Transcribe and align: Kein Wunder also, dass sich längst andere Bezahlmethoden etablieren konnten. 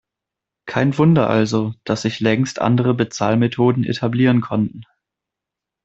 Kein 0.65 0.97
Wunder 0.97 1.29
also, 1.29 1.75
dass 1.83 2.01
sich 2.01 2.21
längst 2.21 2.57
andere 2.59 2.95
Bezahlmethoden 2.95 3.83
etablieren 3.83 4.41
konnten. 4.41 4.81